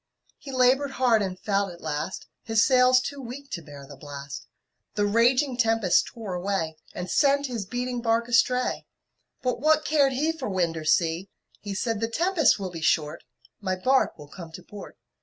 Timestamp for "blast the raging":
3.95-5.57